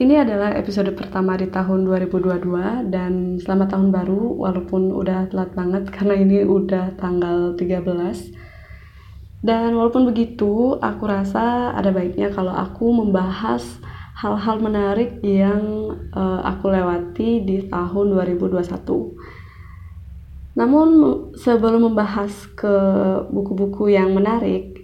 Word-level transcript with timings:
Ini 0.00 0.24
adalah 0.24 0.56
episode 0.56 0.96
pertama 0.96 1.36
di 1.36 1.44
tahun 1.52 1.84
2022 1.84 2.88
dan 2.88 3.36
selamat 3.36 3.76
tahun 3.76 3.92
baru 3.92 4.32
walaupun 4.32 4.96
udah 4.96 5.28
telat 5.28 5.52
banget 5.52 5.84
karena 6.00 6.16
ini 6.16 6.40
udah 6.40 6.96
tanggal 6.96 7.52
13. 7.52 9.44
Dan 9.44 9.76
walaupun 9.76 10.08
begitu, 10.08 10.80
aku 10.80 11.04
rasa 11.04 11.76
ada 11.76 11.92
baiknya 11.92 12.32
kalau 12.32 12.48
aku 12.48 12.96
membahas 12.96 13.60
hal-hal 14.16 14.64
menarik 14.64 15.20
yang 15.20 15.92
uh, 16.16 16.48
aku 16.48 16.72
lewati 16.72 17.44
di 17.44 17.68
tahun 17.68 18.16
2021. 18.16 18.56
Namun 20.56 20.88
sebelum 21.36 21.92
membahas 21.92 22.48
ke 22.56 22.72
buku-buku 23.28 23.92
yang 23.92 24.16
menarik, 24.16 24.80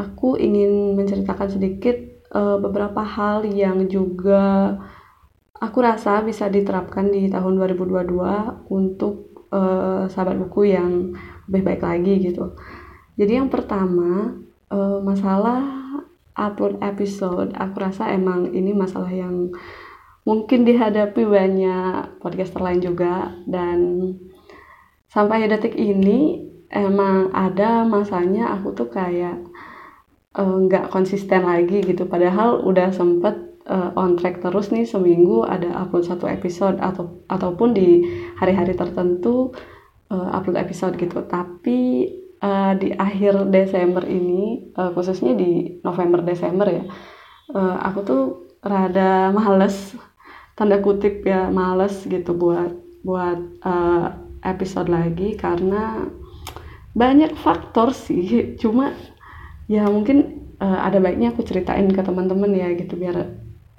aku 0.00 0.40
ingin 0.40 0.96
menceritakan 0.96 1.52
sedikit 1.52 2.13
uh, 2.34 2.58
beberapa 2.58 3.00
hal 3.00 3.46
yang 3.46 3.86
juga 3.86 4.74
aku 5.62 5.78
rasa 5.80 6.20
bisa 6.26 6.50
diterapkan 6.50 7.08
di 7.08 7.30
tahun 7.30 7.56
2022 7.56 8.68
untuk 8.68 9.46
uh, 9.54 10.10
sahabat 10.10 10.36
buku 10.42 10.74
yang 10.74 11.14
lebih 11.48 11.62
baik 11.62 11.82
lagi 11.86 12.14
gitu. 12.20 12.58
Jadi 13.14 13.38
yang 13.38 13.48
pertama 13.48 14.34
uh, 14.68 14.98
masalah 15.00 15.62
upload 16.34 16.82
episode, 16.82 17.54
aku 17.54 17.78
rasa 17.78 18.10
emang 18.10 18.50
ini 18.50 18.74
masalah 18.74 19.08
yang 19.08 19.54
mungkin 20.26 20.66
dihadapi 20.66 21.22
banyak 21.22 22.18
podcaster 22.18 22.58
lain 22.58 22.80
juga 22.82 23.30
dan 23.46 23.78
sampai 25.06 25.46
detik 25.46 25.78
ini 25.78 26.42
emang 26.72 27.30
ada 27.30 27.86
masanya 27.86 28.50
aku 28.56 28.74
tuh 28.74 28.90
kayak 28.90 29.38
nggak 30.34 30.86
uh, 30.86 30.90
konsisten 30.90 31.46
lagi 31.46 31.82
gitu. 31.86 32.06
Padahal 32.10 32.62
udah 32.66 32.90
sempet 32.90 33.34
uh, 33.70 33.94
on 33.94 34.18
track 34.18 34.42
terus 34.42 34.74
nih 34.74 34.86
seminggu 34.86 35.46
ada 35.46 35.70
upload 35.78 36.04
satu 36.06 36.26
episode 36.26 36.82
atau 36.82 37.22
ataupun 37.30 37.72
di 37.72 38.02
hari-hari 38.38 38.74
tertentu 38.74 39.54
uh, 40.10 40.28
upload 40.34 40.58
episode 40.58 40.98
gitu. 40.98 41.22
Tapi 41.24 42.10
uh, 42.42 42.74
di 42.74 42.90
akhir 42.92 43.48
Desember 43.54 44.02
ini 44.04 44.74
uh, 44.74 44.90
khususnya 44.90 45.38
di 45.38 45.80
November 45.86 46.20
Desember 46.20 46.66
ya 46.68 46.84
uh, 47.52 47.76
aku 47.82 47.98
tuh 48.04 48.22
rada 48.64 49.28
males 49.34 49.92
tanda 50.56 50.78
kutip 50.80 51.26
ya 51.26 51.50
males 51.50 52.06
gitu 52.06 52.32
buat 52.32 52.72
buat 53.04 53.38
uh, 53.60 54.16
episode 54.40 54.88
lagi 54.88 55.36
karena 55.36 56.08
banyak 56.94 57.34
faktor 57.36 57.90
sih. 57.90 58.54
Cuma 58.56 58.94
ya 59.70 59.88
mungkin 59.88 60.44
uh, 60.60 60.80
ada 60.84 61.00
baiknya 61.00 61.32
aku 61.32 61.42
ceritain 61.44 61.88
ke 61.88 62.00
teman-teman 62.04 62.52
ya 62.52 62.72
gitu 62.76 62.94
biar 62.96 63.16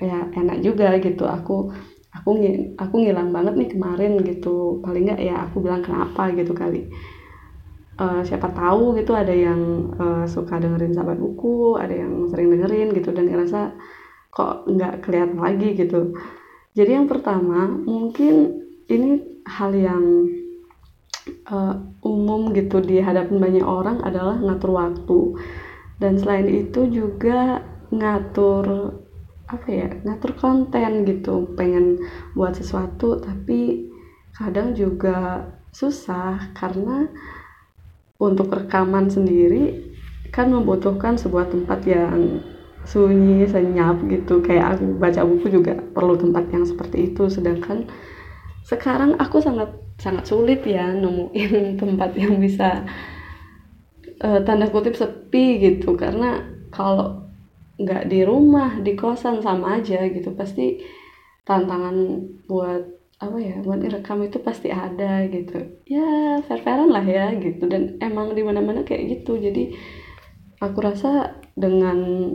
ya 0.02 0.28
enak 0.34 0.62
juga 0.66 0.98
gitu. 1.00 1.26
Aku 1.26 1.72
aku 2.16 2.30
aku 2.80 2.96
ngilang 2.96 3.30
banget 3.32 3.54
nih 3.56 3.70
kemarin 3.76 4.14
gitu. 4.24 4.82
Paling 4.84 5.04
nggak 5.12 5.22
ya 5.22 5.36
aku 5.48 5.62
bilang 5.64 5.86
kenapa 5.86 6.32
gitu 6.34 6.52
kali. 6.56 6.90
Uh, 7.96 8.20
siapa 8.28 8.52
tahu 8.52 9.00
gitu 9.00 9.16
ada 9.16 9.32
yang 9.32 9.96
uh, 9.96 10.28
suka 10.28 10.60
dengerin 10.60 10.92
sahabat 10.92 11.16
buku 11.16 11.80
ada 11.80 11.96
yang 11.96 12.28
sering 12.28 12.52
dengerin 12.52 12.92
gitu. 12.92 13.16
Dan 13.16 13.32
ngerasa 13.32 13.72
kok 14.36 14.68
nggak 14.68 15.06
kelihatan 15.06 15.40
lagi 15.40 15.80
gitu. 15.80 16.12
Jadi 16.76 16.92
yang 16.92 17.08
pertama 17.08 17.72
mungkin 17.72 18.66
ini 18.92 19.40
hal 19.48 19.72
yang 19.72 20.04
uh, 21.48 21.74
umum 22.04 22.52
gitu 22.52 22.84
di 22.84 23.00
hadapan 23.00 23.38
banyak 23.40 23.66
orang 23.66 24.04
adalah 24.04 24.36
ngatur 24.38 24.72
waktu 24.76 25.20
dan 26.00 26.20
selain 26.20 26.48
itu 26.52 26.88
juga 26.92 27.64
ngatur 27.92 28.96
apa 29.46 29.68
ya 29.70 29.88
ngatur 30.04 30.36
konten 30.36 31.06
gitu. 31.06 31.54
Pengen 31.54 32.02
buat 32.34 32.58
sesuatu 32.58 33.22
tapi 33.22 33.92
kadang 34.36 34.76
juga 34.76 35.48
susah 35.72 36.52
karena 36.56 37.08
untuk 38.20 38.52
rekaman 38.52 39.12
sendiri 39.12 39.92
kan 40.32 40.52
membutuhkan 40.52 41.16
sebuah 41.16 41.48
tempat 41.52 41.80
yang 41.88 42.44
sunyi 42.84 43.48
senyap 43.48 44.02
gitu. 44.10 44.44
Kayak 44.44 44.78
aku 44.80 45.00
baca 45.00 45.22
buku 45.24 45.48
juga 45.48 45.80
perlu 45.80 46.20
tempat 46.20 46.50
yang 46.52 46.66
seperti 46.68 47.14
itu. 47.14 47.30
Sedangkan 47.32 47.88
sekarang 48.66 49.16
aku 49.22 49.40
sangat 49.40 49.70
sangat 49.96 50.28
sulit 50.28 50.60
ya 50.68 50.92
nemuin 50.92 51.76
tempat 51.82 52.12
yang 52.18 52.36
bisa 52.42 52.84
uh, 54.22 54.40
tanda 54.44 54.70
kutip 54.70 54.96
sepi 54.96 55.60
gitu. 55.60 55.98
Karena 56.00 56.40
kalau 56.72 57.26
nggak 57.76 58.08
di 58.08 58.24
rumah 58.24 58.80
di 58.80 58.94
kosan 58.96 59.42
sama 59.44 59.82
aja 59.82 60.06
gitu. 60.08 60.32
Pasti 60.36 60.80
tantangan 61.44 61.96
buat 62.50 62.84
apa 63.16 63.40
ya 63.40 63.64
buat 63.64 63.80
rekam 63.80 64.28
itu 64.28 64.44
pasti 64.44 64.70
ada 64.72 65.24
gitu. 65.32 65.80
Ya 65.88 66.40
fair-fairan 66.44 66.92
lah 66.92 67.04
ya 67.04 67.32
gitu. 67.36 67.68
Dan 67.68 68.00
emang 68.00 68.36
di 68.36 68.44
mana-mana 68.44 68.84
kayak 68.84 69.24
gitu. 69.24 69.40
Jadi 69.40 69.76
aku 70.60 70.80
rasa 70.80 71.40
dengan 71.56 72.32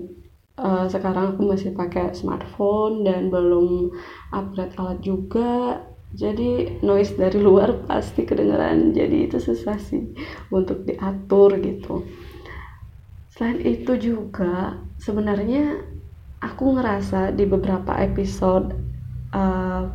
uh, 0.60 0.86
sekarang 0.88 1.36
aku 1.36 1.42
masih 1.48 1.72
pakai 1.72 2.12
smartphone 2.12 3.04
dan 3.04 3.32
belum 3.32 3.92
upgrade 4.32 4.76
alat 4.76 4.98
juga 5.00 5.84
jadi 6.10 6.82
noise 6.82 7.14
dari 7.14 7.38
luar 7.38 7.86
pasti 7.86 8.26
kedengeran. 8.26 8.90
Jadi 8.90 9.30
itu 9.30 9.38
susah 9.38 9.78
sih 9.78 10.10
untuk 10.50 10.82
diatur 10.82 11.54
gitu. 11.62 12.02
Selain 13.30 13.62
itu 13.62 13.94
juga 13.96 14.82
sebenarnya 14.98 15.78
aku 16.42 16.76
ngerasa 16.76 17.30
di 17.30 17.46
beberapa 17.46 17.94
episode 18.02 18.74
uh, 19.30 19.86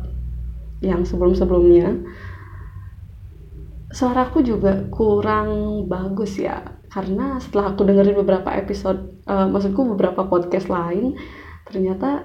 yang 0.80 1.04
sebelum-sebelumnya 1.04 2.00
suaraku 3.92 4.40
juga 4.40 4.88
kurang 4.88 5.84
bagus 5.84 6.40
ya. 6.40 6.64
Karena 6.88 7.36
setelah 7.36 7.76
aku 7.76 7.84
dengerin 7.84 8.16
beberapa 8.24 8.56
episode 8.56 9.20
uh, 9.28 9.44
maksudku 9.52 9.84
beberapa 9.92 10.24
podcast 10.24 10.72
lain 10.72 11.12
ternyata 11.68 12.24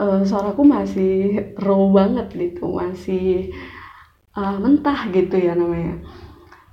uh, 0.00 0.22
suaraku 0.26 0.62
masih 0.66 1.12
raw 1.58 1.80
banget 1.90 2.28
gitu 2.34 2.74
masih 2.74 3.54
uh, 4.34 4.56
mentah 4.58 5.10
gitu 5.10 5.36
ya 5.38 5.54
namanya. 5.54 6.02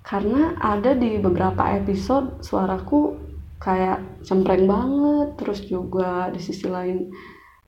Karena 0.02 0.58
ada 0.58 0.98
di 0.98 1.22
beberapa 1.22 1.62
episode 1.78 2.42
suaraku 2.42 3.16
kayak 3.62 4.26
cempreng 4.26 4.66
banget 4.66 5.38
terus 5.38 5.62
juga 5.70 6.34
di 6.34 6.42
sisi 6.42 6.66
lain 6.66 7.14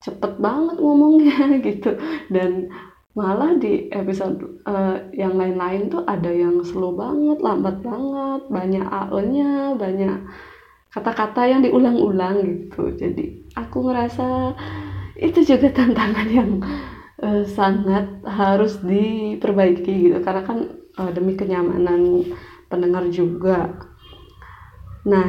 cepet 0.02 0.42
banget 0.42 0.76
ngomongnya 0.82 1.56
gitu. 1.66 1.96
Dan 2.28 2.68
malah 3.14 3.54
di 3.54 3.86
episode 3.94 4.42
uh, 4.66 4.98
yang 5.14 5.38
lain-lain 5.38 5.86
tuh 5.86 6.02
ada 6.02 6.34
yang 6.34 6.58
slow 6.66 6.98
banget 6.98 7.38
lambat 7.38 7.78
banget 7.78 8.42
banyak 8.50 8.82
ae-nya 8.82 9.78
banyak 9.78 10.18
kata-kata 10.90 11.46
yang 11.46 11.62
diulang-ulang 11.62 12.42
gitu. 12.42 12.90
Jadi 12.98 13.54
aku 13.54 13.86
ngerasa 13.86 14.54
itu 15.18 15.40
juga 15.46 15.70
tantangan 15.70 16.28
yang 16.30 16.50
uh, 17.22 17.44
sangat 17.46 18.22
harus 18.26 18.82
diperbaiki 18.82 20.10
gitu 20.10 20.18
karena 20.22 20.42
kan 20.42 20.58
uh, 20.98 21.10
demi 21.14 21.38
kenyamanan 21.38 22.24
pendengar 22.66 23.06
juga. 23.12 23.70
Nah, 25.04 25.28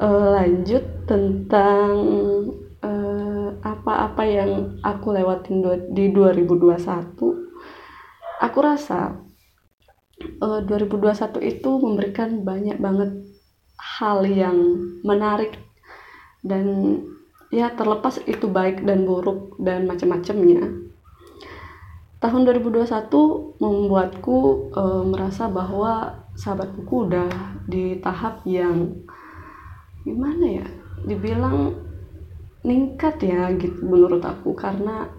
uh, 0.00 0.40
lanjut 0.40 1.06
tentang 1.06 1.90
apa-apa 3.62 4.22
yang 4.22 4.78
aku 4.82 5.10
lewatin 5.10 5.62
di 5.90 6.10
2021. 6.14 7.18
Aku 8.42 8.58
rasa 8.58 9.22
uh, 10.42 10.60
2021 10.66 11.42
itu 11.42 11.70
memberikan 11.82 12.46
banyak 12.46 12.78
banget 12.78 13.10
hal 13.78 14.22
yang 14.26 14.58
menarik 15.02 15.58
dan 16.46 16.98
ya 17.52 17.68
terlepas 17.76 18.16
itu 18.24 18.48
baik 18.48 18.80
dan 18.88 19.04
buruk 19.04 19.60
dan 19.60 19.84
macam-macamnya. 19.84 20.88
Tahun 22.16 22.40
2021 22.48 23.60
membuatku 23.60 24.38
e, 24.72 24.82
merasa 25.04 25.52
bahwa 25.52 26.24
sahabat 26.32 26.72
buku 26.72 27.12
udah 27.12 27.28
di 27.68 28.00
tahap 28.00 28.40
yang 28.48 29.04
gimana 30.00 30.64
ya 30.64 30.66
dibilang 31.04 31.76
ningkat 32.64 33.20
ya 33.20 33.52
gitu 33.60 33.84
menurut 33.84 34.24
aku. 34.24 34.56
Karena 34.56 35.12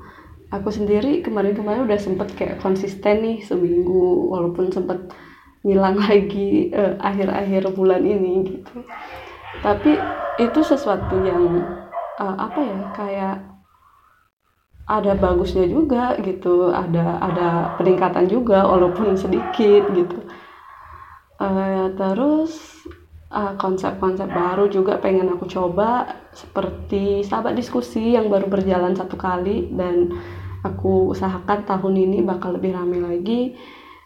aku 0.49 0.73
sendiri 0.73 1.21
kemarin-kemarin 1.21 1.85
udah 1.85 1.99
sempet 2.01 2.33
kayak 2.33 2.57
konsisten 2.65 3.21
nih 3.21 3.45
seminggu 3.45 4.33
walaupun 4.33 4.73
sempet 4.73 5.05
ngilang 5.61 6.01
lagi 6.09 6.73
eh, 6.73 6.97
akhir-akhir 6.97 7.77
bulan 7.77 8.01
ini 8.01 8.57
gitu. 8.57 8.81
Tapi 9.61 10.01
itu 10.41 10.59
sesuatu 10.65 11.21
yang 11.21 11.61
uh, 12.19 12.35
apa 12.37 12.59
ya 12.61 12.79
kayak 12.93 13.35
ada 14.83 15.15
bagusnya 15.15 15.63
juga 15.63 16.19
gitu 16.19 16.69
ada 16.75 17.17
ada 17.23 17.49
peningkatan 17.79 18.27
juga 18.27 18.67
walaupun 18.67 19.15
sedikit 19.15 19.87
gitu. 19.95 20.19
Uh, 21.39 21.89
terus 21.97 22.83
konsep 23.33 23.97
konsep-konsep 23.97 24.29
baru 24.29 24.69
juga 24.69 25.01
pengen 25.01 25.33
aku 25.33 25.49
coba 25.49 26.05
seperti 26.37 27.25
sahabat 27.25 27.57
diskusi 27.57 28.13
yang 28.13 28.29
baru 28.29 28.45
berjalan 28.45 28.93
satu 28.93 29.17
kali 29.17 29.73
dan 29.73 30.13
aku 30.61 31.09
usahakan 31.09 31.65
tahun 31.65 31.95
ini 31.97 32.21
bakal 32.21 32.53
lebih 32.53 32.77
ramai 32.77 33.01
lagi. 33.01 33.57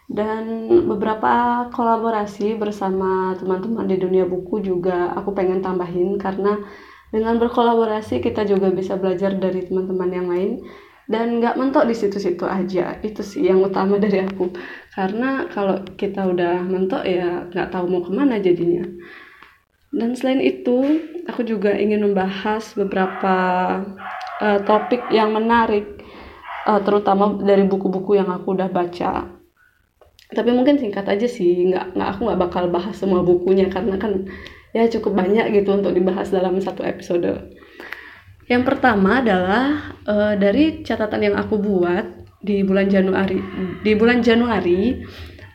Dan 0.08 0.72
beberapa 0.88 1.68
kolaborasi 1.68 2.56
bersama 2.56 3.36
teman-teman 3.36 3.84
di 3.84 4.00
dunia 4.00 4.24
buku 4.24 4.64
juga 4.64 5.12
aku 5.12 5.36
pengen 5.36 5.60
tambahin 5.60 6.16
karena 6.16 6.56
dengan 7.08 7.40
berkolaborasi 7.40 8.20
kita 8.20 8.44
juga 8.44 8.68
bisa 8.68 9.00
belajar 9.00 9.32
dari 9.36 9.64
teman-teman 9.64 10.10
yang 10.12 10.28
lain. 10.28 10.52
Dan 11.08 11.40
nggak 11.40 11.56
mentok 11.56 11.88
di 11.88 11.96
situ-situ 11.96 12.44
aja. 12.44 13.00
Itu 13.00 13.24
sih 13.24 13.48
yang 13.48 13.64
utama 13.64 13.96
dari 14.04 14.20
aku. 14.20 14.52
Karena 14.92 15.48
kalau 15.48 15.80
kita 15.96 16.28
udah 16.28 16.60
mentok 16.60 17.02
ya 17.08 17.48
nggak 17.48 17.72
tahu 17.72 17.88
mau 17.88 18.04
ke 18.04 18.12
mana 18.12 18.36
jadinya. 18.36 18.84
Dan 19.88 20.12
selain 20.12 20.44
itu 20.44 21.00
aku 21.24 21.48
juga 21.48 21.72
ingin 21.72 22.04
membahas 22.04 22.76
beberapa 22.76 23.36
uh, 24.44 24.60
topik 24.68 25.08
yang 25.08 25.32
menarik 25.32 26.04
uh, 26.68 26.76
terutama 26.84 27.40
dari 27.40 27.64
buku-buku 27.64 28.20
yang 28.20 28.28
aku 28.28 28.52
udah 28.52 28.68
baca. 28.68 29.32
Tapi 30.28 30.50
mungkin 30.52 30.76
singkat 30.76 31.08
aja 31.08 31.24
sih. 31.24 31.72
Nggak 31.72 31.96
nggak 31.96 32.08
aku 32.12 32.20
nggak 32.28 32.40
bakal 32.44 32.64
bahas 32.68 32.92
semua 33.00 33.24
bukunya. 33.24 33.72
Karena 33.72 33.96
kan 33.96 34.28
ya 34.72 34.84
cukup 34.88 35.16
banyak 35.16 35.52
gitu 35.54 35.76
untuk 35.78 35.92
dibahas 35.96 36.28
dalam 36.28 36.56
satu 36.60 36.84
episode. 36.84 37.54
Yang 38.48 38.62
pertama 38.64 39.20
adalah 39.20 39.92
uh, 40.08 40.34
dari 40.36 40.80
catatan 40.80 41.20
yang 41.20 41.36
aku 41.36 41.60
buat 41.60 42.04
di 42.40 42.64
bulan 42.64 42.88
Januari. 42.88 43.38
Di 43.84 43.92
bulan 43.92 44.24
Januari 44.24 45.04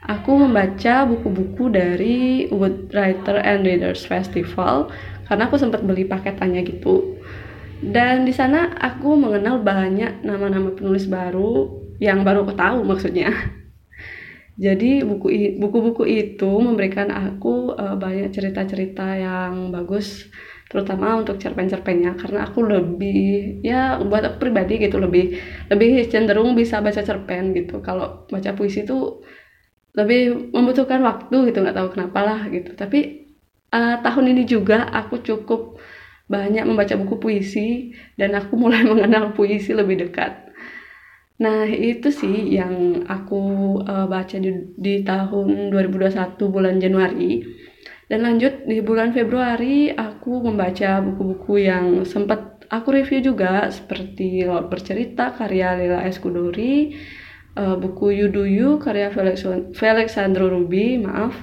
aku 0.05 0.31
membaca 0.35 1.07
buku-buku 1.07 1.73
dari 1.73 2.45
Wood 2.53 2.93
Writer 2.93 3.41
and 3.41 3.65
Readers 3.65 4.05
Festival 4.05 4.93
karena 5.25 5.49
aku 5.49 5.57
sempat 5.57 5.81
beli 5.81 6.05
paketannya 6.05 6.61
gitu. 6.67 7.17
Dan 7.83 8.23
di 8.23 8.31
sana 8.31 8.77
aku 8.79 9.17
mengenal 9.17 9.59
banyak 9.59 10.23
nama-nama 10.23 10.71
penulis 10.71 11.09
baru 11.09 11.81
yang 11.97 12.21
baru 12.21 12.45
aku 12.45 12.53
tahu 12.55 12.79
maksudnya. 12.85 13.33
Jadi 14.53 15.01
buku 15.01 15.57
buku-buku 15.57 16.05
itu 16.05 16.45
memberikan 16.45 17.09
aku 17.09 17.73
uh, 17.73 17.97
banyak 17.97 18.29
cerita-cerita 18.29 19.01
yang 19.17 19.73
bagus, 19.73 20.29
terutama 20.69 21.17
untuk 21.17 21.41
cerpen-cerpennya 21.41 22.13
karena 22.21 22.45
aku 22.45 22.61
lebih 22.61 23.61
ya 23.65 23.97
buat 24.05 24.21
aku 24.29 24.37
pribadi 24.37 24.77
gitu 24.77 25.01
lebih 25.01 25.41
lebih 25.73 26.05
cenderung 26.05 26.53
bisa 26.53 26.85
baca 26.85 27.01
cerpen 27.01 27.57
gitu. 27.57 27.81
Kalau 27.81 28.29
baca 28.29 28.53
puisi 28.53 28.85
itu 28.85 29.25
lebih 29.97 30.53
membutuhkan 30.53 31.01
waktu 31.01 31.49
gitu 31.49 31.57
nggak 31.65 31.77
tahu 31.77 31.89
kenapa 31.97 32.19
lah 32.21 32.41
gitu. 32.53 32.77
Tapi 32.77 32.99
uh, 33.73 34.05
tahun 34.05 34.25
ini 34.37 34.43
juga 34.45 34.85
aku 34.85 35.25
cukup 35.25 35.81
banyak 36.29 36.63
membaca 36.69 36.93
buku 36.93 37.15
puisi 37.17 37.91
dan 38.21 38.37
aku 38.37 38.53
mulai 38.53 38.85
mengenal 38.91 39.33
puisi 39.33 39.73
lebih 39.73 40.07
dekat 40.07 40.42
Nah, 41.41 41.65
itu 41.65 42.13
sih 42.13 42.53
yang 42.53 43.05
aku 43.09 43.41
uh, 43.81 44.05
baca 44.05 44.37
di, 44.37 44.53
di 44.77 45.01
tahun 45.01 45.73
2021 45.73 46.37
bulan 46.53 46.77
Januari. 46.77 47.41
Dan 48.05 48.21
lanjut 48.21 48.69
di 48.69 48.77
bulan 48.85 49.09
Februari 49.15 49.89
aku 49.89 50.45
membaca 50.45 51.01
buku-buku 51.01 51.65
yang 51.65 52.05
sempat 52.05 52.61
aku 52.69 52.93
review 52.93 53.33
juga 53.33 53.65
seperti 53.73 54.45
Laut 54.45 54.69
Bercerita 54.69 55.33
karya 55.33 55.73
Lila 55.73 56.05
Eskudori, 56.05 56.93
uh, 57.57 57.81
buku 57.81 58.13
Yuduyu 58.13 58.77
karya 58.77 59.09
Felix, 59.09 59.41
Felix 59.73 60.13
Sandro 60.13 60.53
Ruby, 60.53 61.01
maaf. 61.01 61.33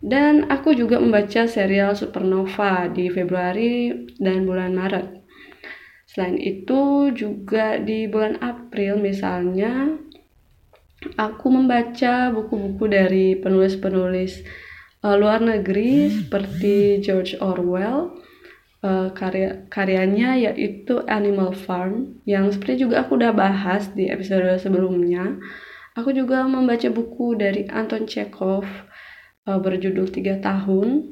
Dan 0.00 0.48
aku 0.48 0.72
juga 0.72 0.96
membaca 0.96 1.44
serial 1.44 1.92
Supernova 1.92 2.88
di 2.88 3.12
Februari 3.12 3.92
dan 4.16 4.48
bulan 4.48 4.72
Maret. 4.72 5.20
Selain 6.08 6.40
itu 6.40 7.12
juga 7.12 7.76
di 7.76 8.08
bulan 8.08 8.40
April 8.40 8.59
misalnya 8.98 9.98
aku 11.16 11.46
membaca 11.48 12.28
buku-buku 12.30 12.84
dari 12.86 13.26
penulis-penulis 13.40 14.44
uh, 15.04 15.16
luar 15.16 15.40
negeri 15.40 16.12
seperti 16.12 17.00
George 17.00 17.40
Orwell 17.40 18.20
uh, 18.84 19.08
karya 19.16 19.64
karyanya 19.72 20.36
yaitu 20.36 21.00
Animal 21.08 21.56
Farm 21.56 22.20
yang 22.28 22.52
seperti 22.52 22.84
juga 22.84 23.04
aku 23.04 23.16
udah 23.16 23.32
bahas 23.32 23.92
di 23.92 24.08
episode 24.12 24.46
sebelumnya. 24.60 25.40
Aku 25.98 26.14
juga 26.14 26.46
membaca 26.46 26.86
buku 26.86 27.34
dari 27.34 27.66
Anton 27.66 28.06
Chekhov 28.06 28.64
uh, 29.48 29.58
berjudul 29.58 30.12
Tiga 30.12 30.38
Tahun 30.38 31.02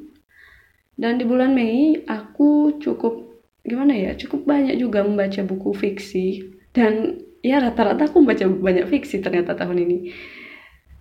dan 0.99 1.19
di 1.19 1.23
bulan 1.27 1.55
Mei 1.55 2.03
aku 2.07 2.79
cukup 2.79 3.27
gimana 3.63 3.91
ya 3.91 4.15
cukup 4.15 4.47
banyak 4.47 4.79
juga 4.79 5.03
membaca 5.03 5.43
buku 5.43 5.75
fiksi 5.75 6.43
dan 6.71 7.23
ya 7.39 7.63
rata-rata 7.63 8.07
aku 8.07 8.23
membaca 8.23 8.45
banyak 8.47 8.85
fiksi 8.91 9.23
ternyata 9.23 9.55
tahun 9.55 9.87
ini 9.87 9.97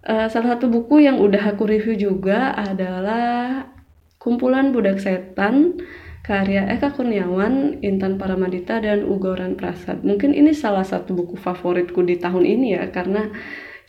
uh, 0.07 0.27
salah 0.31 0.57
satu 0.57 0.71
buku 0.71 1.03
yang 1.03 1.19
udah 1.19 1.55
aku 1.55 1.67
review 1.67 1.99
juga 1.99 2.55
adalah 2.55 3.67
kumpulan 4.19 4.71
budak 4.71 4.99
setan 4.99 5.79
karya 6.27 6.69
Eka 6.69 6.93
Kurniawan, 6.93 7.81
Intan 7.81 8.21
Paramadita 8.21 8.85
dan 8.85 9.09
Ugoran 9.09 9.57
Prasad. 9.57 10.05
Mungkin 10.05 10.37
ini 10.37 10.53
salah 10.53 10.85
satu 10.85 11.17
buku 11.17 11.41
favoritku 11.41 12.05
di 12.05 12.21
tahun 12.21 12.45
ini 12.45 12.77
ya 12.77 12.85
karena 12.93 13.33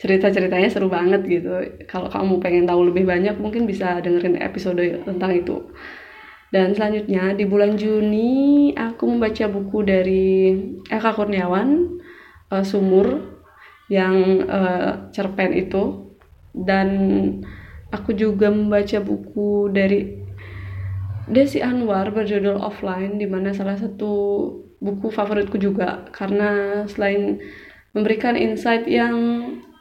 cerita-ceritanya 0.00 0.72
seru 0.72 0.88
banget 0.88 1.20
gitu. 1.28 1.52
Kalau 1.84 2.08
kamu 2.08 2.40
pengen 2.40 2.64
tahu 2.64 2.88
lebih 2.88 3.04
banyak 3.04 3.36
mungkin 3.36 3.68
bisa 3.68 4.00
dengerin 4.00 4.40
episode 4.40 4.80
tentang 5.04 5.36
itu. 5.36 5.68
Dan 6.48 6.72
selanjutnya 6.72 7.36
di 7.36 7.44
bulan 7.44 7.76
Juni 7.76 8.72
aku 8.72 9.04
membaca 9.04 9.44
buku 9.46 9.78
dari 9.84 10.56
Eka 10.88 11.12
Kurniawan 11.12 11.99
uh, 12.50 12.64
Sumur 12.66 13.38
yang 13.90 14.46
uh, 14.46 15.10
cerpen 15.14 15.54
itu. 15.54 16.12
Dan 16.50 16.88
aku 17.94 18.10
juga 18.14 18.50
membaca 18.50 18.98
buku 18.98 19.70
dari 19.70 20.18
Desi 21.30 21.62
Anwar 21.62 22.10
berjudul 22.10 22.58
Offline 22.58 23.22
di 23.22 23.30
mana 23.30 23.54
salah 23.54 23.78
satu 23.78 24.12
buku 24.82 25.14
favoritku 25.14 25.56
juga. 25.56 26.10
Karena 26.10 26.82
selain 26.90 27.38
memberikan 27.94 28.34
insight 28.34 28.86
yang 28.90 29.14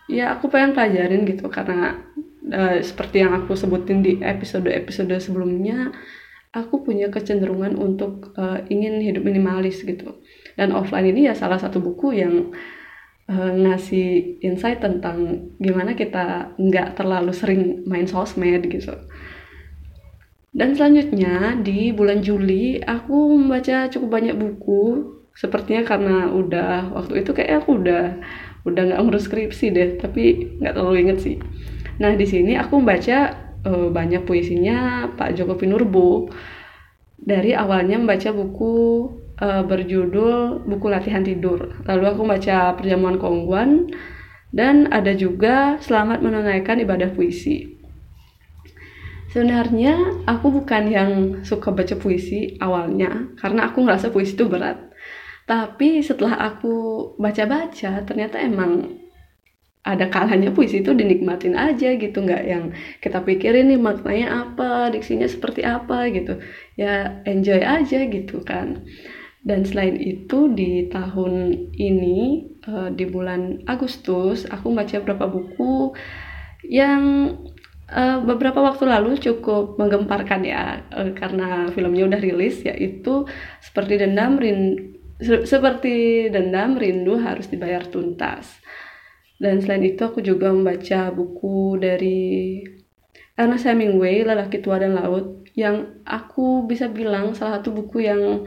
ya 0.09 0.37
aku 0.37 0.49
pengen 0.49 0.77
pelajarin 0.77 1.25
gitu. 1.25 1.49
Karena 1.49 1.97
uh, 2.53 2.77
seperti 2.81 3.25
yang 3.25 3.33
aku 3.33 3.57
sebutin 3.57 4.05
di 4.05 4.21
episode-episode 4.21 5.17
sebelumnya 5.21 5.93
aku 6.53 6.81
punya 6.81 7.13
kecenderungan 7.13 7.77
untuk 7.77 8.33
uh, 8.37 8.65
ingin 8.73 9.01
hidup 9.01 9.21
minimalis 9.21 9.85
gitu 9.85 10.17
dan 10.59 10.75
offline 10.75 11.07
ini 11.07 11.31
ya 11.31 11.33
salah 11.33 11.55
satu 11.55 11.79
buku 11.79 12.19
yang 12.19 12.51
uh, 13.31 13.51
ngasih 13.55 14.43
insight 14.43 14.83
tentang 14.83 15.47
gimana 15.55 15.95
kita 15.95 16.51
nggak 16.59 16.99
terlalu 16.99 17.31
sering 17.31 17.87
main 17.87 18.03
sosmed 18.03 18.67
gitu. 18.67 18.91
Dan 20.51 20.75
selanjutnya 20.75 21.55
di 21.63 21.95
bulan 21.95 22.19
Juli 22.19 22.83
aku 22.83 23.39
membaca 23.39 23.87
cukup 23.87 24.19
banyak 24.19 24.35
buku. 24.35 25.15
Sepertinya 25.31 25.87
karena 25.87 26.27
udah 26.35 26.91
waktu 26.91 27.23
itu 27.23 27.31
kayak 27.31 27.63
aku 27.63 27.79
udah 27.79 28.19
udah 28.67 28.81
nggak 28.91 28.99
ngurus 28.99 29.31
skripsi 29.31 29.71
deh 29.71 29.89
tapi 29.95 30.57
nggak 30.59 30.75
terlalu 30.75 31.07
inget 31.07 31.23
sih. 31.23 31.39
Nah 32.03 32.11
di 32.19 32.27
sini 32.27 32.59
aku 32.59 32.83
membaca 32.83 33.31
uh, 33.63 33.87
banyak 33.87 34.27
puisinya 34.27 35.07
Pak 35.15 35.39
Joko 35.39 35.55
Pinurbo. 35.55 36.27
Dari 37.19 37.51
awalnya 37.55 37.99
membaca 37.99 38.31
buku 38.31 38.75
uh, 39.39 39.63
berjudul 39.65 40.67
buku 40.67 40.87
latihan 40.91 41.23
tidur. 41.23 41.79
Lalu 41.87 42.03
aku 42.05 42.21
baca 42.27 42.75
perjamuan 42.75 43.17
kongguan 43.17 43.89
dan 44.51 44.91
ada 44.91 45.15
juga 45.15 45.79
selamat 45.79 46.19
menunaikan 46.21 46.77
ibadah 46.83 47.09
puisi. 47.15 47.79
Sebenarnya 49.29 50.25
aku 50.25 50.49
bukan 50.49 50.83
yang 50.89 51.11
suka 51.45 51.69
baca 51.69 51.93
puisi 51.93 52.57
awalnya 52.57 53.29
karena 53.37 53.69
aku 53.69 53.85
ngerasa 53.85 54.09
puisi 54.09 54.33
itu 54.33 54.49
berat. 54.49 54.89
Tapi 55.45 56.01
setelah 56.01 56.37
aku 56.37 56.73
baca-baca 57.17 58.05
ternyata 58.05 58.41
emang 58.41 59.01
ada 59.85 60.11
kalanya 60.11 60.53
puisi 60.53 60.81
itu 60.81 60.93
dinikmatin 60.93 61.55
aja 61.57 61.93
gitu 61.97 62.21
nggak 62.21 62.43
yang 62.45 62.73
kita 63.01 63.21
pikirin 63.21 63.69
nih 63.73 63.79
maknanya 63.79 64.27
apa 64.45 64.93
diksinya 64.93 65.29
seperti 65.29 65.61
apa 65.61 66.09
gitu. 66.09 66.41
Ya 66.73 67.21
enjoy 67.29 67.61
aja 67.61 68.01
gitu 68.09 68.41
kan 68.41 68.81
dan 69.39 69.63
selain 69.63 69.95
itu 69.95 70.51
di 70.51 70.91
tahun 70.91 71.55
ini 71.71 72.19
uh, 72.67 72.89
di 72.91 73.07
bulan 73.07 73.63
Agustus 73.71 74.43
aku 74.51 74.67
membaca 74.67 74.99
beberapa 74.99 75.25
buku 75.31 75.95
yang 76.67 77.35
uh, 77.87 78.19
beberapa 78.19 78.59
waktu 78.59 78.83
lalu 78.83 79.15
cukup 79.15 79.79
menggemparkan 79.79 80.43
ya 80.43 80.83
uh, 80.91 81.15
karena 81.15 81.71
filmnya 81.71 82.03
udah 82.11 82.19
rilis 82.19 82.67
yaitu 82.67 83.23
seperti 83.63 83.95
dendam 84.03 84.35
rin 84.35 84.91
seperti 85.23 86.27
dendam 86.31 86.79
rindu 86.79 87.19
harus 87.19 87.51
dibayar 87.51 87.83
tuntas. 87.83 88.59
Dan 89.39 89.63
selain 89.63 89.83
itu 89.87 89.99
aku 90.03 90.19
juga 90.19 90.51
membaca 90.51 91.11
buku 91.15 91.79
dari 91.79 92.59
Ernest 93.39 93.67
Hemingway 93.67 94.23
Lelaki 94.27 94.59
Tua 94.59 94.83
dan 94.83 94.99
Laut 94.99 95.47
yang 95.55 96.03
aku 96.03 96.67
bisa 96.67 96.91
bilang 96.91 97.31
salah 97.35 97.59
satu 97.59 97.71
buku 97.71 98.03
yang 98.03 98.43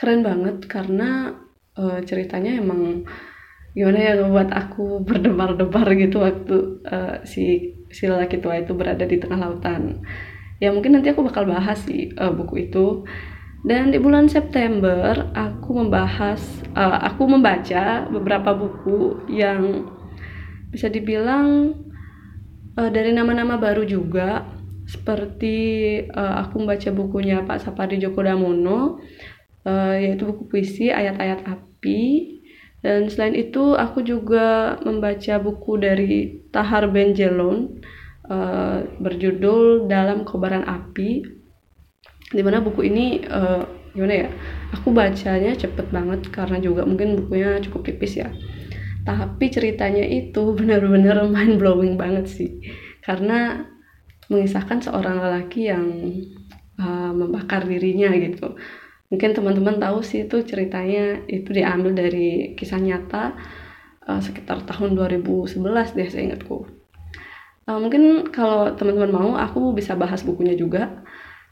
keren 0.00 0.24
banget 0.24 0.64
karena 0.64 1.36
uh, 1.76 2.00
ceritanya 2.08 2.56
emang 2.56 3.04
gimana 3.76 3.98
ya 4.00 4.12
ngebuat 4.16 4.48
aku 4.48 5.04
berdebar-debar 5.04 5.92
gitu 6.00 6.24
waktu 6.24 6.56
uh, 6.88 7.20
si 7.28 7.76
si 7.92 8.08
lelaki 8.08 8.40
tua 8.40 8.64
itu 8.64 8.72
berada 8.72 9.04
di 9.04 9.20
tengah 9.20 9.36
lautan. 9.36 10.00
Ya 10.56 10.72
mungkin 10.72 10.96
nanti 10.96 11.12
aku 11.12 11.20
bakal 11.20 11.44
bahas 11.44 11.84
sih 11.84 12.16
uh, 12.16 12.32
buku 12.32 12.72
itu. 12.72 13.04
Dan 13.60 13.92
di 13.92 14.00
bulan 14.00 14.24
September 14.24 15.36
aku 15.36 15.84
membahas 15.84 16.40
uh, 16.72 17.04
aku 17.04 17.28
membaca 17.28 18.08
beberapa 18.08 18.56
buku 18.56 19.28
yang 19.28 19.84
bisa 20.72 20.88
dibilang 20.88 21.76
uh, 22.80 22.88
dari 22.88 23.12
nama-nama 23.12 23.60
baru 23.60 23.84
juga. 23.84 24.48
Seperti 24.88 25.58
uh, 26.08 26.42
aku 26.42 26.64
membaca 26.64 26.88
bukunya 26.90 27.44
Pak 27.46 27.62
Sapadi 27.62 28.00
Djoko 28.00 28.26
Damono 28.26 28.98
uh, 29.64 29.96
yaitu 29.96 30.28
buku 30.28 30.48
puisi 30.48 30.88
ayat-ayat 30.88 31.44
api. 31.44 32.36
Dan 32.80 33.12
selain 33.12 33.36
itu 33.36 33.76
aku 33.76 34.00
juga 34.00 34.80
membaca 34.80 35.36
buku 35.36 35.76
dari 35.76 36.40
Tahar 36.48 36.88
Benjelon 36.88 37.76
uh, 38.24 38.88
berjudul 38.96 39.84
Dalam 39.84 40.24
Kobaran 40.24 40.64
Api 40.64 41.40
di 42.30 42.42
mana 42.46 42.62
buku 42.62 42.86
ini 42.86 43.26
uh, 43.26 43.66
gimana 43.90 44.14
ya 44.14 44.28
aku 44.70 44.94
bacanya 44.94 45.50
cepet 45.58 45.90
banget 45.90 46.30
karena 46.30 46.62
juga 46.62 46.86
mungkin 46.86 47.20
bukunya 47.20 47.60
cukup 47.60 47.84
tipis 47.84 48.16
ya. 48.16 48.32
Tapi 49.04 49.44
ceritanya 49.52 50.06
itu 50.06 50.52
benar-benar 50.58 51.28
mind 51.28 51.60
blowing 51.60 52.00
banget 52.00 52.32
sih. 52.32 52.64
Karena 53.04 53.60
mengisahkan 54.30 54.78
seorang 54.88 55.18
lelaki 55.18 55.68
yang 55.68 55.84
uh, 56.78 57.12
membakar 57.12 57.66
dirinya 57.66 58.14
gitu 58.14 58.56
mungkin 59.10 59.34
teman-teman 59.34 59.76
tahu 59.82 60.00
sih 60.00 60.24
itu 60.24 60.40
ceritanya. 60.46 61.20
Itu 61.26 61.50
diambil 61.50 61.92
dari 61.92 62.54
kisah 62.54 62.78
nyata 62.78 63.34
uh, 64.06 64.20
sekitar 64.22 64.64
tahun 64.64 64.96
2011 64.96 65.98
deh 65.98 66.08
saya 66.08 66.22
ingatku. 66.32 66.64
Uh, 67.68 67.78
mungkin 67.78 68.30
kalau 68.32 68.72
teman-teman 68.78 69.12
mau 69.12 69.30
aku 69.36 69.74
bisa 69.76 69.98
bahas 69.98 70.22
bukunya 70.22 70.54
juga. 70.54 71.02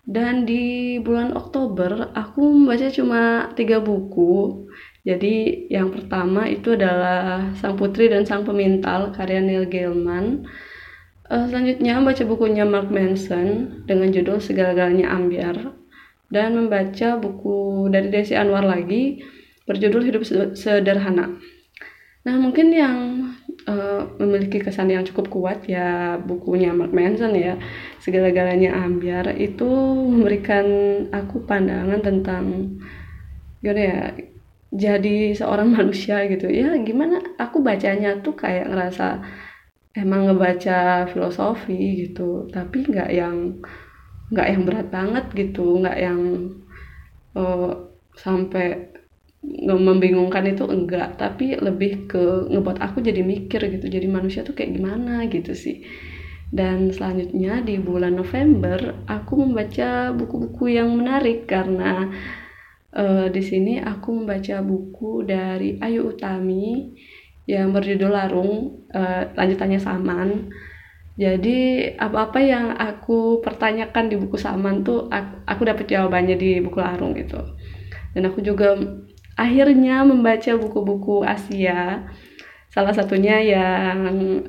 Dan 0.09 0.49
di 0.49 0.97
bulan 1.05 1.37
Oktober 1.37 2.17
aku 2.17 2.41
membaca 2.41 2.89
cuma 2.89 3.53
tiga 3.53 3.77
buku. 3.77 4.65
Jadi 5.05 5.69
yang 5.69 5.93
pertama 5.93 6.49
itu 6.49 6.73
adalah 6.73 7.53
Sang 7.61 7.77
Putri 7.77 8.09
dan 8.09 8.25
Sang 8.25 8.41
Pemintal 8.41 9.13
karya 9.13 9.45
Neil 9.45 9.69
Gaiman. 9.69 10.49
Uh, 11.29 11.45
selanjutnya 11.45 12.01
membaca 12.01 12.25
bukunya 12.25 12.65
Mark 12.65 12.89
Manson 12.89 13.85
dengan 13.85 14.09
judul 14.09 14.41
Segala-galanya 14.41 15.13
Ambiar 15.13 15.78
dan 16.29 16.57
membaca 16.57 17.17
buku 17.17 17.89
dari 17.89 18.13
Desi 18.13 18.37
Anwar 18.37 18.65
lagi 18.65 19.25
berjudul 19.65 20.05
Hidup 20.05 20.23
Sederhana. 20.57 21.37
Nah, 22.25 22.37
mungkin 22.37 22.73
yang 22.73 22.97
uh, 23.65 24.05
memiliki 24.21 24.61
kesan 24.61 24.93
yang 24.93 25.05
cukup 25.09 25.33
kuat 25.33 25.65
ya 25.65 26.21
bukunya 26.21 26.73
Mark 26.77 26.93
Manson 26.93 27.33
ya, 27.33 27.57
segala-galanya 28.05 28.77
ambiar 28.77 29.33
itu 29.37 29.69
memberikan 30.09 30.67
aku 31.13 31.45
pandangan 31.49 32.01
tentang 32.05 32.77
gimana 33.65 33.81
ya 33.81 34.01
jadi 34.73 35.33
seorang 35.35 35.73
manusia 35.77 36.25
gitu 36.29 36.47
ya 36.49 36.77
gimana 36.85 37.21
aku 37.41 37.65
bacanya 37.65 38.21
tuh 38.21 38.37
kayak 38.37 38.69
ngerasa 38.71 39.25
emang 39.97 40.31
ngebaca 40.31 41.11
filosofi 41.11 42.07
gitu 42.07 42.47
tapi 42.53 42.87
nggak 42.87 43.11
yang 43.11 43.59
nggak 44.29 44.49
yang 44.49 44.63
berat 44.69 44.89
banget 44.93 45.25
gitu 45.33 45.81
nggak 45.81 45.99
yang 45.99 46.21
uh, 47.37 47.73
sampai 48.19 48.93
membingungkan 49.79 50.45
itu 50.51 50.67
enggak. 50.67 51.17
Tapi 51.17 51.57
lebih 51.59 52.11
ke 52.11 52.51
ngebuat 52.51 52.79
aku 52.83 52.99
jadi 53.01 53.23
mikir 53.23 53.63
gitu 53.71 53.87
jadi 53.87 54.07
manusia 54.11 54.43
tuh 54.43 54.55
kayak 54.59 54.75
gimana 54.77 55.25
gitu 55.31 55.55
sih. 55.55 55.87
Dan 56.49 56.89
selanjutnya 56.89 57.61
di 57.61 57.77
bulan 57.77 58.17
November 58.17 59.05
aku 59.05 59.37
membaca 59.37 60.17
buku-buku 60.17 60.81
yang 60.81 60.97
menarik 60.97 61.45
karena 61.45 62.09
uh, 62.97 63.29
di 63.29 63.43
sini 63.45 63.77
aku 63.85 64.25
membaca 64.25 64.65
buku 64.65 65.29
dari 65.29 65.77
Ayu 65.77 66.09
Utami 66.09 66.97
yang 67.45 67.73
berjudul 67.73 68.13
Larung 68.13 68.53
uh, 68.93 69.29
lanjutannya 69.37 69.81
Saman 69.81 70.29
jadi 71.19 71.59
apa-apa 71.99 72.39
yang 72.39 72.79
aku 72.79 73.43
pertanyakan 73.43 74.07
di 74.07 74.15
buku 74.15 74.39
Saman 74.39 74.87
tuh 74.87 75.11
aku, 75.11 75.43
aku 75.51 75.63
dapat 75.67 75.91
jawabannya 75.91 76.39
di 76.39 76.63
buku 76.63 76.79
Larung 76.79 77.19
gitu. 77.19 77.43
Dan 78.15 78.31
aku 78.31 78.39
juga 78.39 78.79
akhirnya 79.35 80.07
membaca 80.07 80.55
buku-buku 80.55 81.27
Asia. 81.27 82.07
Salah 82.71 82.95
satunya 82.95 83.43
yang 83.43 83.99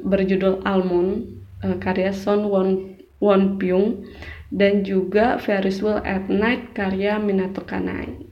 berjudul 0.06 0.62
Almond 0.62 1.42
uh, 1.66 1.82
karya 1.82 2.14
Son 2.14 2.46
Won 2.46 3.02
Won 3.18 3.58
Pyung 3.58 4.06
dan 4.54 4.86
juga 4.86 5.42
Ferris 5.42 5.82
Wheel 5.82 6.06
at 6.06 6.30
Night 6.30 6.78
karya 6.78 7.18
Minato 7.18 7.66
Kanai. 7.66 8.29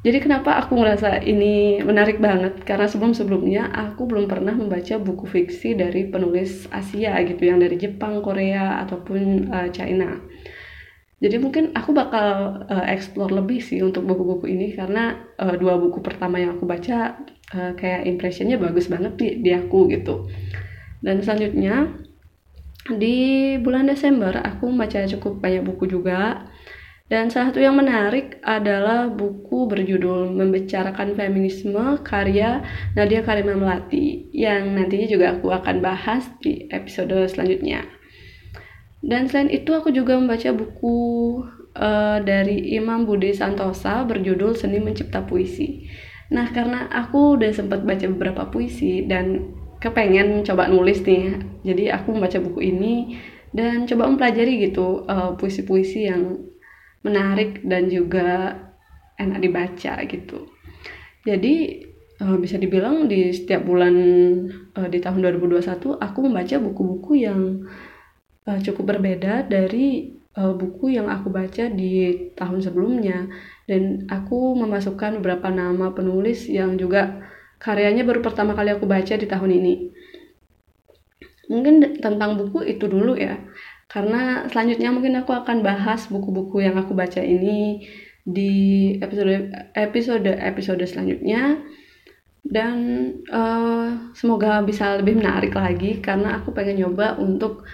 Jadi 0.00 0.16
kenapa 0.16 0.56
aku 0.56 0.80
ngerasa 0.80 1.20
ini 1.20 1.84
menarik 1.84 2.24
banget? 2.24 2.64
Karena 2.64 2.88
sebelum-sebelumnya 2.88 3.68
aku 3.68 4.08
belum 4.08 4.32
pernah 4.32 4.56
membaca 4.56 4.96
buku 4.96 5.28
fiksi 5.28 5.76
dari 5.76 6.08
penulis 6.08 6.64
Asia 6.72 7.20
gitu, 7.20 7.44
yang 7.44 7.60
dari 7.60 7.76
Jepang, 7.76 8.24
Korea, 8.24 8.80
ataupun 8.80 9.52
uh, 9.52 9.68
China. 9.68 10.16
Jadi 11.20 11.36
mungkin 11.36 11.76
aku 11.76 11.92
bakal 11.92 12.64
uh, 12.64 12.86
explore 12.88 13.28
lebih 13.28 13.60
sih 13.60 13.84
untuk 13.84 14.08
buku-buku 14.08 14.48
ini 14.48 14.72
karena 14.72 15.20
uh, 15.36 15.52
dua 15.52 15.76
buku 15.76 16.00
pertama 16.00 16.40
yang 16.40 16.56
aku 16.56 16.64
baca 16.64 17.20
uh, 17.52 17.76
kayak 17.76 18.08
impressionnya 18.08 18.56
bagus 18.56 18.88
banget 18.88 19.20
di, 19.20 19.28
di 19.44 19.52
aku 19.52 19.84
gitu. 19.92 20.32
Dan 21.04 21.20
selanjutnya 21.20 21.92
di 22.88 23.52
bulan 23.60 23.84
Desember 23.84 24.32
aku 24.40 24.72
membaca 24.72 25.04
cukup 25.04 25.44
banyak 25.44 25.60
buku 25.60 25.92
juga 25.92 26.48
dan 27.10 27.26
salah 27.26 27.50
satu 27.50 27.58
yang 27.58 27.74
menarik 27.74 28.38
adalah 28.46 29.10
buku 29.10 29.66
berjudul 29.66 30.30
Membicarakan 30.30 31.18
Feminisme 31.18 31.98
karya 32.06 32.62
Nadia 32.94 33.26
Karimah 33.26 33.58
Melati 33.58 34.30
yang 34.30 34.78
nantinya 34.78 35.10
juga 35.10 35.34
aku 35.34 35.50
akan 35.50 35.82
bahas 35.82 36.30
di 36.38 36.70
episode 36.70 37.10
selanjutnya. 37.26 37.82
Dan 39.02 39.26
selain 39.26 39.50
itu 39.50 39.74
aku 39.74 39.90
juga 39.90 40.14
membaca 40.14 40.54
buku 40.54 40.98
uh, 41.74 42.22
dari 42.22 42.78
Imam 42.78 43.02
Budi 43.02 43.34
Santosa 43.34 44.06
berjudul 44.06 44.54
Seni 44.54 44.78
Mencipta 44.78 45.26
Puisi. 45.26 45.90
Nah, 46.30 46.46
karena 46.54 46.86
aku 46.94 47.34
udah 47.34 47.50
sempat 47.50 47.82
baca 47.82 48.06
beberapa 48.06 48.46
puisi 48.54 49.02
dan 49.10 49.50
kepengen 49.82 50.46
coba 50.46 50.70
nulis 50.70 51.02
nih. 51.02 51.42
Jadi 51.66 51.90
aku 51.90 52.14
membaca 52.14 52.38
buku 52.38 52.60
ini 52.70 53.18
dan 53.50 53.82
coba 53.90 54.06
mempelajari 54.06 54.70
gitu 54.70 55.10
uh, 55.10 55.34
puisi-puisi 55.34 56.06
yang 56.06 56.49
menarik 57.00 57.64
dan 57.64 57.88
juga 57.88 58.56
enak 59.16 59.38
dibaca 59.40 59.94
gitu. 60.04 60.48
Jadi 61.24 61.84
uh, 62.20 62.36
bisa 62.40 62.56
dibilang 62.56 63.08
di 63.08 63.32
setiap 63.32 63.64
bulan 63.64 63.94
uh, 64.76 64.88
di 64.88 64.98
tahun 65.00 65.20
2021 65.40 66.00
aku 66.00 66.18
membaca 66.24 66.56
buku-buku 66.60 67.12
yang 67.24 67.68
uh, 68.48 68.58
cukup 68.60 68.96
berbeda 68.96 69.48
dari 69.48 70.16
buku 70.30 70.94
yang 70.94 71.10
aku 71.10 71.26
baca 71.26 71.66
di 71.66 72.14
tahun 72.38 72.62
sebelumnya 72.62 73.26
dan 73.66 74.06
aku 74.06 74.54
memasukkan 74.54 75.18
beberapa 75.18 75.50
nama 75.50 75.90
penulis 75.90 76.46
yang 76.46 76.78
juga 76.78 77.18
karyanya 77.58 78.06
baru 78.06 78.22
pertama 78.22 78.54
kali 78.54 78.70
aku 78.70 78.86
baca 78.86 79.18
di 79.18 79.26
tahun 79.26 79.50
ini. 79.50 79.74
Mungkin 81.50 81.98
tentang 81.98 82.38
buku 82.38 82.62
itu 82.62 82.86
dulu 82.86 83.18
ya 83.18 83.42
karena 83.90 84.46
selanjutnya 84.46 84.94
mungkin 84.94 85.18
aku 85.18 85.34
akan 85.34 85.66
bahas 85.66 86.06
buku-buku 86.06 86.62
yang 86.62 86.78
aku 86.78 86.94
baca 86.94 87.18
ini 87.18 87.82
di 88.22 88.94
episode 89.02 89.50
episode 89.74 90.30
episode 90.30 90.84
selanjutnya. 90.86 91.58
Dan 92.40 92.76
uh, 93.28 94.14
semoga 94.16 94.64
bisa 94.64 94.96
lebih 94.96 95.20
menarik 95.20 95.52
lagi 95.52 96.00
karena 96.00 96.40
aku 96.40 96.56
pengen 96.56 96.86
nyoba 96.86 97.18
untuk 97.20 97.68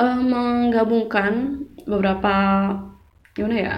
uh, 0.00 0.22
menggabungkan 0.22 1.66
beberapa 1.84 2.34
gimana 3.36 3.56
ya 3.58 3.76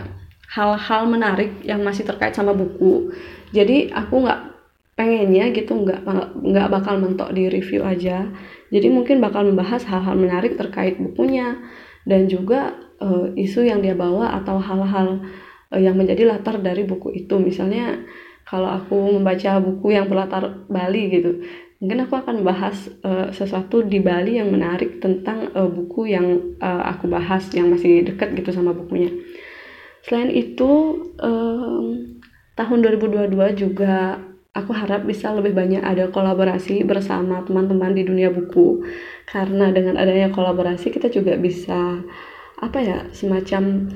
hal-hal 0.52 1.08
menarik 1.08 1.64
yang 1.66 1.80
masih 1.80 2.04
terkait 2.04 2.36
sama 2.36 2.52
buku. 2.52 3.10
Jadi 3.56 3.90
aku 3.90 4.22
nggak 4.22 4.40
pengennya 5.00 5.48
gitu 5.56 5.80
nggak 5.80 6.04
nggak 6.44 6.68
bakal 6.68 7.00
mentok 7.00 7.32
di 7.32 7.48
review 7.48 7.80
aja 7.80 8.28
jadi 8.70 8.88
mungkin 8.90 9.18
bakal 9.18 9.46
membahas 9.46 9.82
hal-hal 9.86 10.14
menarik 10.14 10.54
terkait 10.54 10.98
bukunya 10.98 11.58
dan 12.06 12.30
juga 12.30 12.78
uh, 13.02 13.30
isu 13.34 13.66
yang 13.66 13.82
dia 13.82 13.98
bawa 13.98 14.38
atau 14.40 14.58
hal-hal 14.62 15.22
uh, 15.74 15.80
yang 15.80 15.98
menjadi 15.98 16.26
latar 16.30 16.62
dari 16.62 16.86
buku 16.86 17.12
itu. 17.12 17.36
Misalnya 17.36 17.98
kalau 18.46 18.70
aku 18.70 19.20
membaca 19.20 19.58
buku 19.58 19.94
yang 19.94 20.06
berlatar 20.06 20.66
Bali 20.70 21.02
gitu 21.10 21.42
mungkin 21.80 22.04
aku 22.04 22.14
akan 22.20 22.44
bahas 22.44 22.92
uh, 23.02 23.32
sesuatu 23.32 23.80
di 23.80 24.04
Bali 24.04 24.36
yang 24.36 24.52
menarik 24.52 25.00
tentang 25.00 25.48
uh, 25.56 25.64
buku 25.64 26.12
yang 26.12 26.56
uh, 26.60 26.84
aku 26.92 27.08
bahas 27.08 27.48
yang 27.56 27.72
masih 27.72 28.04
dekat 28.04 28.36
gitu 28.36 28.52
sama 28.52 28.76
bukunya. 28.76 29.08
Selain 30.04 30.28
itu 30.28 31.00
um, 31.16 32.20
tahun 32.52 32.78
2022 33.00 33.32
juga 33.56 34.20
aku 34.56 34.70
harap 34.74 35.06
bisa 35.06 35.30
lebih 35.34 35.54
banyak 35.54 35.82
ada 35.82 36.10
kolaborasi 36.10 36.82
bersama 36.86 37.42
teman-teman 37.46 37.94
di 37.94 38.02
dunia 38.06 38.30
buku. 38.32 38.82
Karena 39.28 39.70
dengan 39.70 39.98
adanya 39.98 40.30
kolaborasi 40.34 40.90
kita 40.90 41.10
juga 41.10 41.38
bisa 41.38 42.02
apa 42.60 42.78
ya 42.82 42.98
semacam 43.14 43.88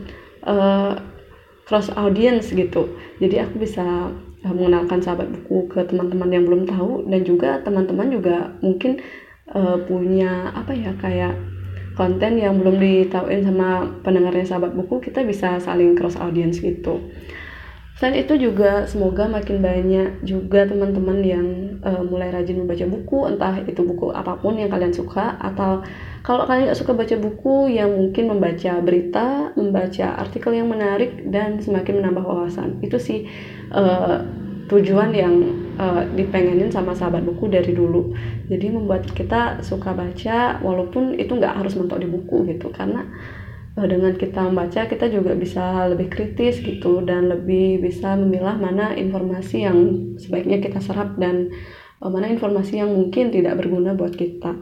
uh, 0.47 0.95
cross 1.67 1.91
audience 1.95 2.55
gitu. 2.55 2.95
Jadi 3.19 3.43
aku 3.43 3.61
bisa 3.61 4.15
Eh, 4.45 4.53
mengenalkan 4.53 5.01
sahabat 5.01 5.33
buku 5.33 5.73
ke 5.73 5.81
teman-teman 5.89 6.29
yang 6.29 6.45
belum 6.45 6.69
tahu 6.69 7.09
dan 7.09 7.25
juga 7.25 7.65
teman-teman 7.65 8.13
juga 8.13 8.53
mungkin 8.61 9.01
uh, 9.57 9.81
punya 9.89 10.53
apa 10.53 10.77
ya 10.77 10.93
kayak 11.01 11.33
konten 11.97 12.37
yang 12.37 12.61
belum 12.61 12.77
ditahuin 12.77 13.41
sama 13.41 13.89
pendengarnya 14.05 14.45
sahabat 14.45 14.77
buku 14.77 15.01
kita 15.01 15.25
bisa 15.25 15.57
saling 15.65 15.97
cross 15.97 16.21
audience 16.21 16.61
gitu 16.61 17.01
selain 17.95 18.27
itu 18.27 18.35
juga 18.51 18.91
semoga 18.91 19.31
makin 19.31 19.63
banyak 19.63 20.27
juga 20.27 20.67
teman-teman 20.67 21.19
yang 21.23 21.47
uh, 21.87 22.03
mulai 22.03 22.35
rajin 22.35 22.59
membaca 22.59 22.83
buku 22.91 23.19
entah 23.31 23.55
itu 23.63 23.81
buku 23.87 24.11
apa 24.11 24.35
pun 24.43 24.59
yang 24.59 24.67
kalian 24.67 24.91
suka 24.91 25.39
atau 25.39 25.87
kalau 26.25 26.49
kalian 26.49 26.73
gak 26.73 26.81
suka 26.81 26.97
baca 26.97 27.15
buku 27.21 27.71
yang 27.77 27.93
mungkin 27.93 28.33
membaca 28.33 28.81
berita 28.81 29.53
membaca 29.55 30.19
artikel 30.19 30.57
yang 30.57 30.73
menarik 30.73 31.29
dan 31.29 31.61
semakin 31.61 32.01
menambah 32.01 32.25
wawasan. 32.25 32.81
Itu 32.81 32.97
sih 32.97 33.29
uh, 33.69 34.25
tujuan 34.73 35.13
yang 35.13 35.35
uh, 35.77 36.09
dipengenin 36.17 36.73
sama 36.73 36.97
sahabat 36.97 37.21
buku 37.29 37.53
dari 37.53 37.77
dulu. 37.77 38.17
Jadi 38.49 38.73
membuat 38.73 39.05
kita 39.13 39.61
suka 39.61 39.93
baca 39.93 40.65
walaupun 40.65 41.21
itu 41.21 41.37
nggak 41.37 41.61
harus 41.61 41.77
mentok 41.77 42.01
di 42.01 42.09
buku 42.09 42.49
gitu. 42.57 42.73
Karena 42.73 43.05
dengan 43.75 44.15
kita 44.15 44.47
membaca 44.47 44.87
kita 44.87 45.11
juga 45.11 45.35
bisa 45.35 45.91
lebih 45.91 46.07
kritis 46.07 46.63
gitu 46.63 47.03
dan 47.03 47.27
lebih 47.27 47.83
bisa 47.83 48.15
memilah 48.15 48.55
mana 48.55 48.95
informasi 48.95 49.67
yang 49.67 49.79
sebaiknya 50.15 50.63
kita 50.63 50.79
serap 50.79 51.19
dan 51.19 51.51
uh, 51.99 52.07
mana 52.07 52.31
informasi 52.31 52.79
yang 52.79 52.95
mungkin 52.95 53.35
tidak 53.35 53.59
berguna 53.59 53.99
buat 53.99 54.15
kita. 54.15 54.55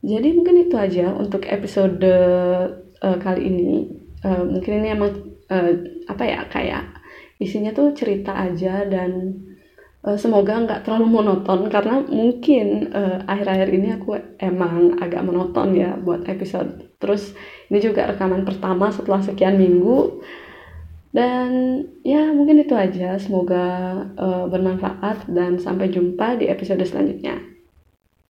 Jadi 0.00 0.28
mungkin 0.32 0.56
itu 0.64 0.76
aja 0.80 1.12
untuk 1.12 1.44
episode 1.44 2.00
uh, 2.00 3.16
kali 3.20 3.42
ini. 3.44 3.68
Uh, 4.24 4.56
mungkin 4.56 4.72
ini 4.80 4.88
emang 4.88 5.12
uh, 5.52 5.72
apa 6.08 6.24
ya 6.24 6.40
kayak 6.48 6.88
isinya 7.36 7.76
tuh 7.76 7.92
cerita 7.92 8.32
aja 8.32 8.88
dan 8.88 9.36
uh, 10.00 10.16
semoga 10.16 10.56
nggak 10.64 10.88
terlalu 10.88 11.12
monoton 11.12 11.68
karena 11.68 12.00
mungkin 12.08 12.88
uh, 12.88 13.20
akhir-akhir 13.28 13.68
ini 13.68 13.88
aku 14.00 14.16
emang 14.40 14.96
agak 14.96 15.22
monoton 15.22 15.76
ya 15.76 15.92
buat 16.00 16.24
episode 16.24 16.87
terus 17.00 17.32
ini 17.72 17.78
juga 17.80 18.10
rekaman 18.10 18.44
pertama 18.44 18.92
setelah 18.92 19.24
sekian 19.24 19.56
minggu. 19.56 20.20
Dan 21.08 21.82
ya 22.04 22.30
mungkin 22.36 22.60
itu 22.60 22.76
aja. 22.76 23.16
Semoga 23.16 23.64
uh, 24.20 24.44
bermanfaat 24.52 25.24
dan 25.32 25.56
sampai 25.56 25.88
jumpa 25.88 26.36
di 26.36 26.52
episode 26.52 26.84
selanjutnya 26.84 27.47